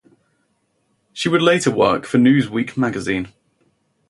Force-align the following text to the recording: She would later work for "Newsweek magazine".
She 1.13 1.29
would 1.29 1.43
later 1.43 1.69
work 1.69 2.05
for 2.07 2.17
"Newsweek 2.17 2.75
magazine". 2.75 3.27